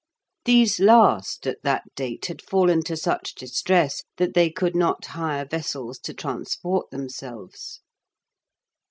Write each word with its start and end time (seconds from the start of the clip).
These 0.45 0.79
last 0.79 1.45
at 1.45 1.61
that 1.61 1.83
date 1.93 2.25
had 2.25 2.41
fallen 2.41 2.81
to 2.85 2.97
such 2.97 3.35
distress 3.35 4.01
that 4.17 4.33
they 4.33 4.49
could 4.49 4.75
not 4.75 5.05
hire 5.05 5.45
vessels 5.45 5.99
to 5.99 6.11
transport 6.15 6.89
themselves. 6.89 7.81